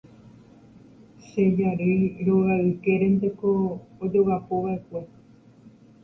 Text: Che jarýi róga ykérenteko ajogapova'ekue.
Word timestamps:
Che 1.25 1.43
jarýi 1.57 2.05
róga 2.29 2.55
ykérenteko 2.69 3.49
ajogapova'ekue. 4.07 5.01